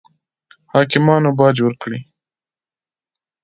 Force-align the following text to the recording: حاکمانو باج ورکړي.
حاکمانو 0.71 1.29
باج 1.39 1.57
ورکړي. 1.63 1.99